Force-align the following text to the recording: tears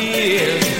tears 0.00 0.79